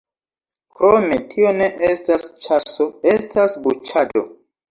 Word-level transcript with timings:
Krome, 0.79 1.17
tio 1.33 1.51
ne 1.59 1.67
estas 1.89 2.25
ĉaso: 2.45 2.87
estas 3.13 3.59
buĉado. 3.67 4.27